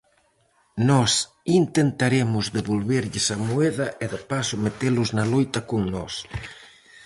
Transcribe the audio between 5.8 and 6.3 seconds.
nós.